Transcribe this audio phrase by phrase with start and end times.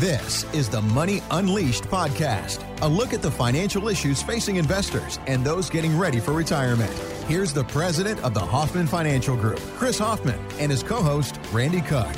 [0.00, 5.42] This is the Money Unleashed podcast, a look at the financial issues facing investors and
[5.42, 6.92] those getting ready for retirement.
[7.28, 11.80] Here's the president of the Hoffman Financial Group, Chris Hoffman, and his co host, Randy
[11.80, 12.14] Cook.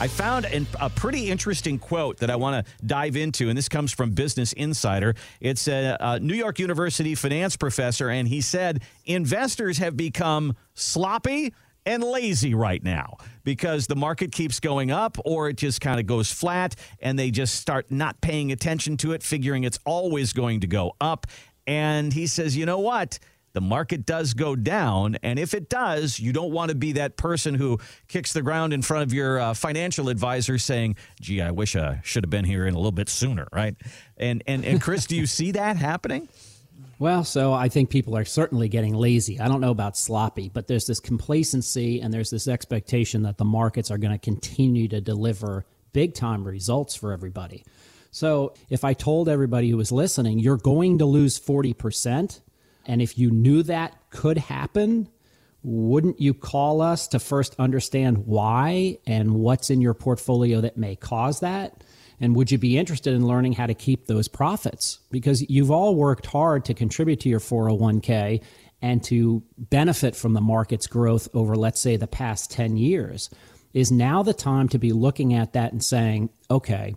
[0.00, 3.70] I found an, a pretty interesting quote that I want to dive into, and this
[3.70, 5.14] comes from Business Insider.
[5.40, 11.54] It's a, a, New York University finance professor, and he said investors have become sloppy
[11.88, 16.06] and lazy right now because the market keeps going up or it just kind of
[16.06, 20.60] goes flat and they just start not paying attention to it, figuring it's always going
[20.60, 21.26] to go up.
[21.66, 23.18] And he says, you know what?
[23.54, 25.16] the market does go down.
[25.22, 28.72] And if it does, you don't want to be that person who kicks the ground
[28.72, 32.44] in front of your uh, financial advisor saying, gee, I wish I should have been
[32.44, 33.74] here in a little bit sooner, right?
[34.16, 36.28] And, and, and Chris, do you see that happening?
[37.00, 39.38] Well, so I think people are certainly getting lazy.
[39.38, 43.44] I don't know about sloppy, but there's this complacency and there's this expectation that the
[43.44, 47.64] markets are going to continue to deliver big time results for everybody.
[48.10, 52.40] So if I told everybody who was listening, you're going to lose 40%,
[52.86, 55.08] and if you knew that could happen,
[55.62, 60.96] wouldn't you call us to first understand why and what's in your portfolio that may
[60.96, 61.84] cause that?
[62.20, 64.98] And would you be interested in learning how to keep those profits?
[65.10, 68.42] Because you've all worked hard to contribute to your 401k
[68.82, 73.30] and to benefit from the market's growth over, let's say, the past 10 years.
[73.74, 76.96] Is now the time to be looking at that and saying, okay,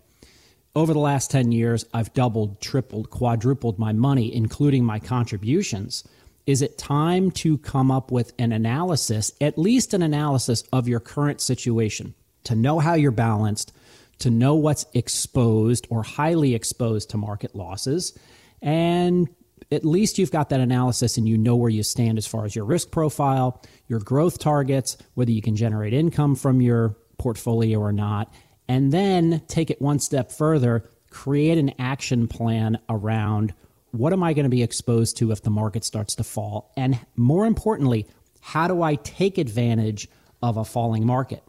[0.74, 6.08] over the last 10 years, I've doubled, tripled, quadrupled my money, including my contributions.
[6.46, 11.02] Is it time to come up with an analysis, at least an analysis of your
[11.02, 13.74] current situation, to know how you're balanced,
[14.22, 18.18] to know what's exposed or highly exposed to market losses.
[18.62, 19.30] And
[19.72, 22.56] at least you've got that analysis and you know where you stand as far as
[22.56, 27.92] your risk profile, your growth targets, whether you can generate income from your portfolio or
[27.92, 28.34] not.
[28.68, 33.54] And then take it one step further, create an action plan around
[33.92, 36.72] what am I going to be exposed to if the market starts to fall?
[36.78, 38.08] And more importantly,
[38.40, 40.08] how do I take advantage
[40.42, 41.44] of a falling market?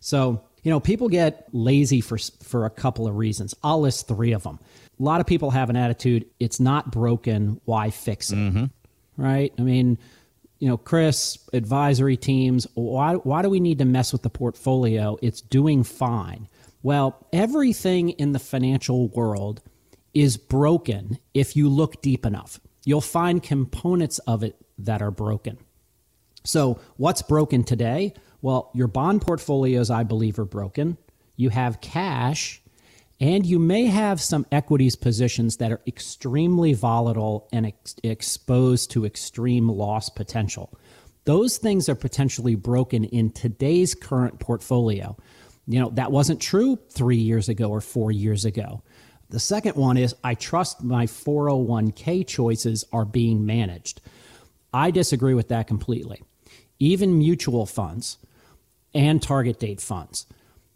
[0.00, 3.54] So, you know, people get lazy for for a couple of reasons.
[3.62, 4.58] I'll list three of them.
[4.98, 8.36] A lot of people have an attitude: it's not broken, why fix it?
[8.36, 8.64] Mm-hmm.
[9.16, 9.52] Right?
[9.58, 9.98] I mean,
[10.58, 15.18] you know, Chris, advisory teams, why why do we need to mess with the portfolio?
[15.22, 16.48] It's doing fine.
[16.82, 19.62] Well, everything in the financial world
[20.14, 22.60] is broken if you look deep enough.
[22.84, 25.58] You'll find components of it that are broken.
[26.44, 28.14] So, what's broken today?
[28.42, 30.96] Well, your bond portfolios, I believe, are broken.
[31.36, 32.62] You have cash,
[33.20, 39.04] and you may have some equities positions that are extremely volatile and ex- exposed to
[39.04, 40.72] extreme loss potential.
[41.24, 45.16] Those things are potentially broken in today's current portfolio.
[45.66, 48.82] You know, that wasn't true three years ago or four years ago.
[49.28, 54.00] The second one is I trust my 401k choices are being managed.
[54.72, 56.22] I disagree with that completely.
[56.78, 58.18] Even mutual funds,
[58.94, 60.26] and target date funds.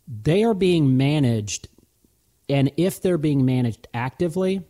[0.07, 1.69] They are being managed,
[2.49, 4.63] and if they're being managed actively,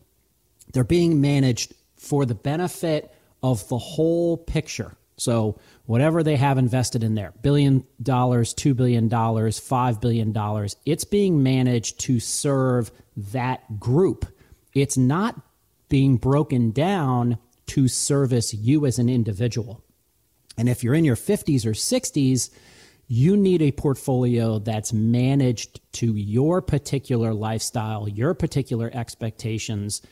[0.73, 3.13] they're being managed for the benefit
[3.43, 4.97] of the whole picture.
[5.17, 11.43] So, whatever they have invested in there billion dollars, $2 billion, $5 billion it's being
[11.43, 14.27] managed to serve that group.
[14.75, 15.41] It's not
[15.89, 19.83] being broken down to service you as an individual.
[20.57, 22.51] And if you're in your 50s or 60s,
[23.07, 30.03] you need a portfolio that's managed to your particular lifestyle, your particular expectations,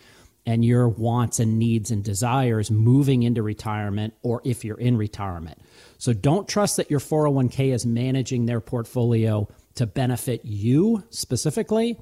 [0.45, 5.59] and your wants and needs and desires moving into retirement or if you're in retirement.
[5.99, 11.99] So don't trust that your 401k is managing their portfolio to benefit you specifically.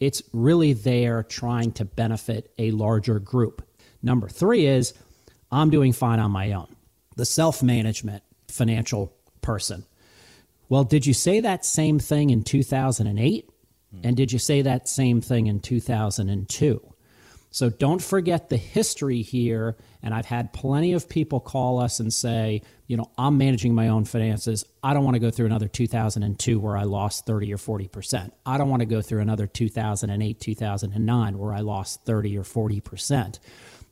[0.00, 3.66] It's really there trying to benefit a larger group.
[4.02, 4.94] Number three is
[5.50, 6.74] I'm doing fine on my own.
[7.16, 9.84] The self management financial person.
[10.68, 13.50] Well, did you say that same thing in 2008?
[13.90, 14.00] Hmm.
[14.04, 16.94] And did you say that same thing in 2002?
[17.50, 19.76] So don't forget the history here.
[20.02, 23.88] And I've had plenty of people call us and say, you know, I'm managing my
[23.88, 24.64] own finances.
[24.82, 28.30] I don't want to go through another 2002 where I lost 30 or 40%.
[28.44, 33.38] I don't want to go through another 2008, 2009 where I lost 30 or 40%.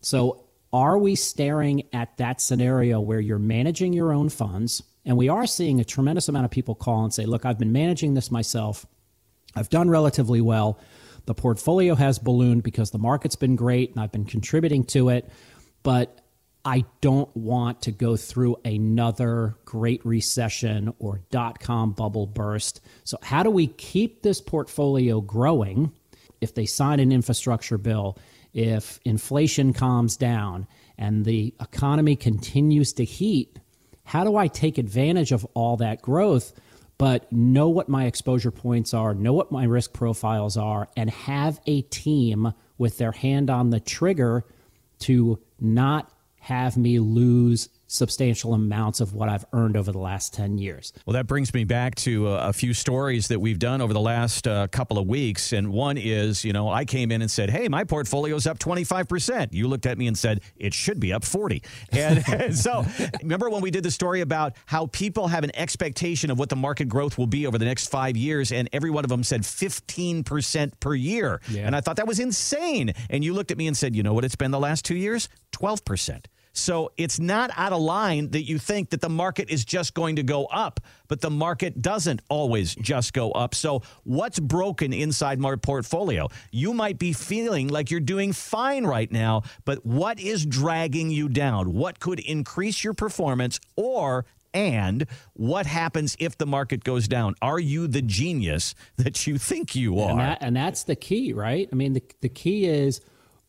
[0.00, 4.82] So are we staring at that scenario where you're managing your own funds?
[5.06, 7.72] And we are seeing a tremendous amount of people call and say, look, I've been
[7.72, 8.84] managing this myself.
[9.54, 10.78] I've done relatively well.
[11.24, 15.30] The portfolio has ballooned because the market's been great and I've been contributing to it.
[15.84, 16.20] But
[16.64, 22.80] I don't want to go through another great recession or dot com bubble burst.
[23.04, 25.92] So, how do we keep this portfolio growing
[26.40, 28.18] if they sign an infrastructure bill,
[28.52, 30.66] if inflation calms down,
[30.98, 33.60] and the economy continues to heat?
[34.06, 36.52] How do I take advantage of all that growth?
[36.96, 41.60] But know what my exposure points are, know what my risk profiles are, and have
[41.66, 44.44] a team with their hand on the trigger
[45.00, 46.10] to not
[46.40, 50.92] have me lose substantial amounts of what I've earned over the last 10 years.
[51.04, 54.00] Well, that brings me back to a, a few stories that we've done over the
[54.00, 55.52] last uh, couple of weeks.
[55.52, 59.52] And one is, you know, I came in and said, hey, my portfolio's up 25%.
[59.52, 61.62] You looked at me and said, it should be up 40.
[61.96, 62.84] And, and so
[63.22, 66.56] remember when we did the story about how people have an expectation of what the
[66.56, 69.42] market growth will be over the next five years, and every one of them said
[69.42, 71.40] 15% per year.
[71.48, 71.66] Yeah.
[71.66, 72.92] And I thought that was insane.
[73.08, 74.96] And you looked at me and said, you know what it's been the last two
[74.96, 75.28] years?
[75.52, 76.26] 12%.
[76.56, 80.16] So it's not out of line that you think that the market is just going
[80.16, 83.54] to go up, but the market doesn't always just go up.
[83.54, 86.28] So what's broken inside my portfolio?
[86.50, 91.28] You might be feeling like you're doing fine right now, but what is dragging you
[91.28, 91.74] down?
[91.74, 94.24] What could increase your performance or
[94.54, 97.34] and what happens if the market goes down?
[97.42, 100.10] Are you the genius that you think you are?
[100.10, 101.68] And, that, and that's the key, right?
[101.70, 103.02] I mean, the, the key is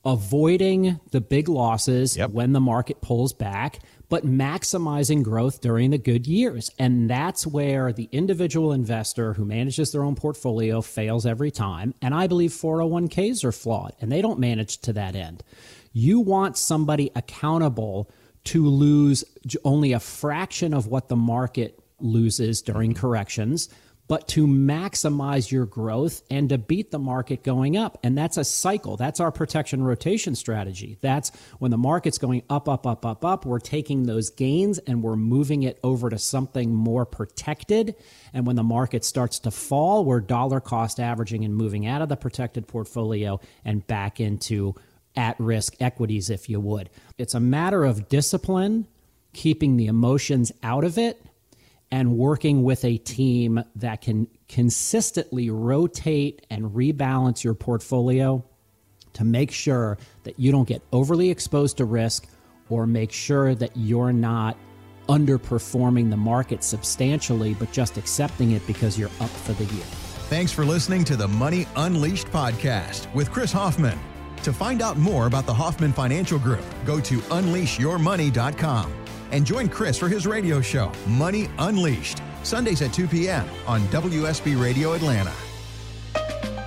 [0.08, 2.32] avoiding the big losses yep.
[2.32, 6.72] when the market pulls back, but maximizing growth during the good years.
[6.80, 11.94] And that's where the individual investor who manages their own portfolio fails every time.
[12.02, 15.44] And I believe 401ks are flawed and they don't manage to that end.
[15.92, 18.10] You want somebody accountable
[18.46, 19.26] to lose
[19.66, 23.68] only a fraction of what the market loses during corrections
[24.08, 27.98] but to maximize your growth and to beat the market going up.
[28.04, 28.96] And that's a cycle.
[28.96, 30.98] That's our protection rotation strategy.
[31.02, 35.04] That's when the market's going up, up, up, up, up, we're taking those gains and
[35.04, 37.96] we're moving it over to something more protected.
[38.34, 42.10] And when the market starts to fall, we're dollar cost averaging and moving out of
[42.10, 44.76] the protected portfolio and back into
[45.16, 46.90] at risk equities, if you would.
[47.18, 48.88] It's a matter of discipline,
[49.34, 51.22] keeping the emotions out of it
[51.92, 58.44] and working with a team that can consistently rotate and rebalance your portfolio
[59.14, 62.28] to make sure that you don't get overly exposed to risk
[62.70, 64.58] or make sure that you're not
[65.08, 69.86] underperforming the market substantially, but just accepting it because you're up for the year.
[70.30, 73.98] Thanks for listening to the Money Unleashed podcast with Chris Hoffman.
[74.44, 79.98] To find out more about the Hoffman Financial Group, go to unleashyourmoney.com and join Chris
[79.98, 83.46] for his radio show, Money Unleashed, Sundays at 2 p.m.
[83.66, 85.47] on WSB Radio Atlanta.